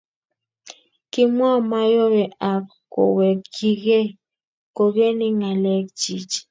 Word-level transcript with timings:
Kimwa 1.11 1.51
Mayowe 1.71 2.23
ak 2.51 2.65
kowekyikei 2.93 4.09
kokeny 4.75 5.21
ng'alekchich 5.39 6.33